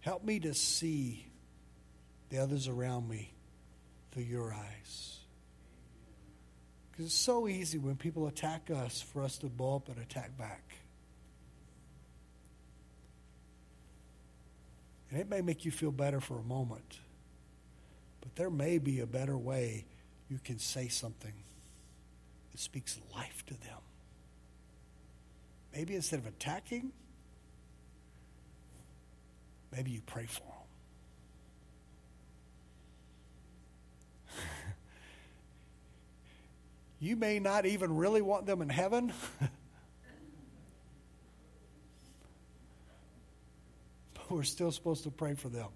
[0.00, 1.26] Help me to see
[2.32, 3.30] the others around me
[4.10, 5.18] through your eyes.
[6.90, 10.36] Because it's so easy when people attack us for us to blow up and attack
[10.38, 10.62] back.
[15.10, 17.00] And it may make you feel better for a moment,
[18.22, 19.84] but there may be a better way
[20.30, 21.34] you can say something
[22.50, 23.78] that speaks life to them.
[25.74, 26.92] Maybe instead of attacking,
[29.70, 30.61] maybe you pray for them.
[37.02, 39.12] You may not even really want them in heaven.
[44.14, 45.66] but we're still supposed to pray for them.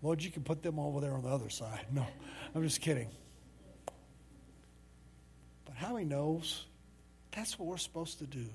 [0.00, 1.84] Lord, you can put them over there on the other side.
[1.92, 2.06] No,
[2.54, 3.10] I'm just kidding.
[5.66, 6.64] But how he knows
[7.32, 8.46] that's what we're supposed to do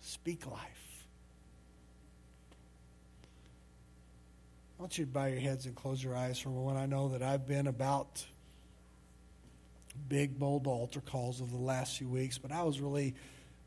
[0.00, 1.06] speak life.
[4.78, 6.78] I want you to bow your heads and close your eyes for a moment.
[6.78, 8.24] I know that I've been about
[10.08, 13.14] big, bold altar calls of the last few weeks, but I was really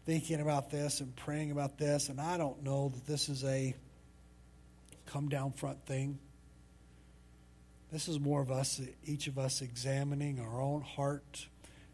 [0.05, 3.75] thinking about this and praying about this, and I don't know that this is a
[5.05, 6.19] come down front thing.
[7.91, 11.47] This is more of us, each of us examining our own heart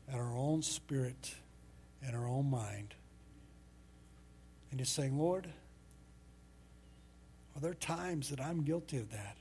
[0.08, 1.34] and our own spirit
[2.02, 2.94] and our own mind.
[4.72, 5.48] And just saying, Lord,
[7.56, 9.38] are there times that I'm guilty of that?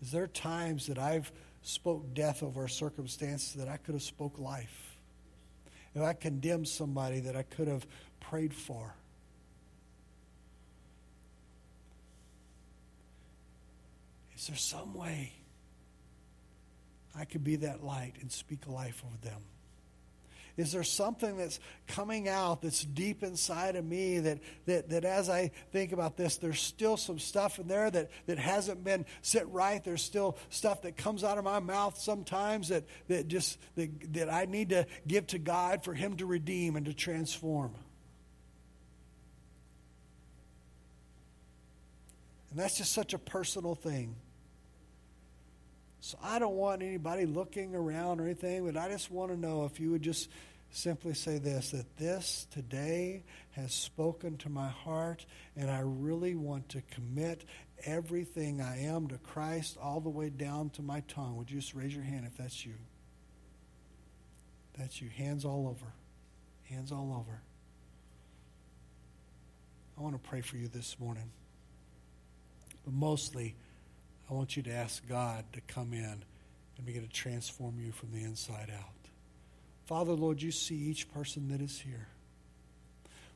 [0.00, 4.38] Is there times that I've spoke death over a circumstance that I could have spoke
[4.38, 4.96] life.
[5.94, 7.86] If I condemned somebody that I could have
[8.20, 8.94] prayed for.
[14.36, 15.32] Is there some way
[17.14, 19.42] I could be that light and speak life over them?
[20.60, 25.30] Is there something that's coming out that's deep inside of me that, that, that as
[25.30, 29.50] I think about this, there's still some stuff in there that, that hasn't been set
[29.50, 29.82] right?
[29.82, 34.30] There's still stuff that comes out of my mouth sometimes that, that just that, that
[34.30, 37.72] I need to give to God for Him to redeem and to transform.
[42.50, 44.14] And that's just such a personal thing.
[46.00, 49.64] So I don't want anybody looking around or anything, but I just want to know
[49.66, 50.30] if you would just
[50.70, 56.68] simply say this that this today has spoken to my heart, and I really want
[56.70, 57.44] to commit
[57.84, 61.36] everything I am to Christ all the way down to my tongue.
[61.36, 62.74] Would you just raise your hand if that's you?
[64.78, 65.08] That's you.
[65.08, 65.92] Hands all over.
[66.64, 67.42] Hands all over.
[69.98, 71.30] I want to pray for you this morning.
[72.84, 73.56] But mostly,
[74.30, 76.24] I want you to ask God to come in
[76.76, 78.99] and begin to transform you from the inside out.
[79.90, 82.06] Father, Lord, you see each person that is here.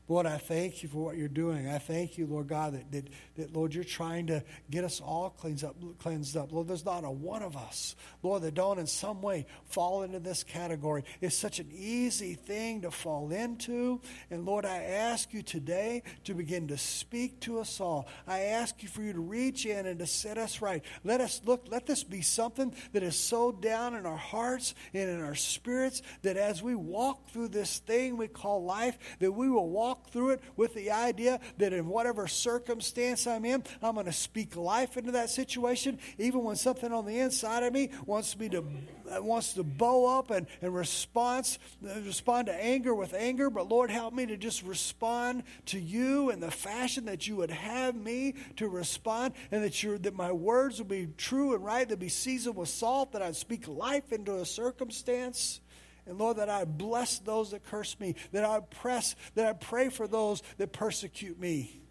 [0.07, 1.67] Lord, I thank you for what you're doing.
[1.67, 5.31] I thank you, Lord God, that, that, that, Lord, you're trying to get us all
[5.31, 6.51] cleansed up, cleansed up.
[6.51, 10.19] Lord, there's not a one of us, Lord, that don't in some way fall into
[10.19, 11.03] this category.
[11.21, 13.99] It's such an easy thing to fall into.
[14.29, 18.07] And Lord, I ask you today to begin to speak to us all.
[18.27, 20.83] I ask you for you to reach in and to set us right.
[21.03, 25.09] Let us look, let this be something that is so down in our hearts and
[25.09, 29.49] in our spirits that as we walk through this thing we call life, that we
[29.49, 33.95] will walk walk through it with the idea that in whatever circumstance I'm in, I'm
[33.95, 37.89] going to speak life into that situation, even when something on the inside of me
[38.05, 38.63] wants me to
[39.11, 43.51] uh, wants to bow up and, and response, uh, respond to anger with anger.
[43.51, 47.51] But Lord, help me to just respond to you in the fashion that you would
[47.51, 51.87] have me to respond, and that you that my words would be true and right,
[51.87, 55.61] that be seasoned with salt, that I'd speak life into a circumstance.
[56.07, 59.89] And Lord, that I bless those that curse me, that I press, that I pray
[59.89, 61.81] for those that persecute me.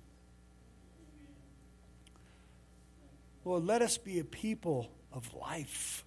[3.45, 6.05] Lord, let us be a people of life.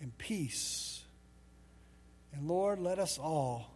[0.00, 1.04] and peace.
[2.32, 3.74] And Lord, let us all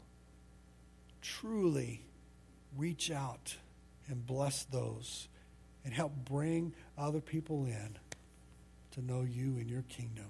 [1.22, 2.04] truly
[2.76, 3.56] reach out
[4.06, 5.28] and bless those
[5.84, 7.98] and help bring other people in
[8.92, 10.26] to know you and your kingdom.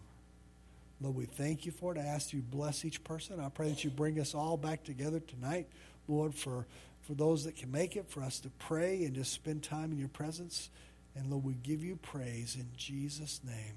[1.00, 1.98] Lord, we thank you for it.
[1.98, 3.40] I ask you bless each person.
[3.40, 5.66] I pray that you bring us all back together tonight,
[6.08, 6.66] Lord, for,
[7.02, 9.98] for those that can make it, for us to pray and just spend time in
[9.98, 10.68] your presence.
[11.16, 13.74] And Lord, we give you praise in Jesus' name.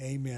[0.00, 0.36] Amen.